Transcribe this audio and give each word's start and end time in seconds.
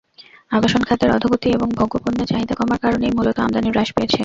আবাসন 0.51 0.81
খাতের 0.83 1.09
অধোগতি 1.11 1.47
এবং 1.51 1.67
ভোগ্যপণ্যের 1.77 2.29
চাহিদা 2.31 2.55
কমার 2.55 2.79
কারণেই 2.83 3.15
মূলত 3.17 3.37
আমদানি 3.39 3.69
হ্রাস 3.71 3.89
পেয়েছে। 3.95 4.19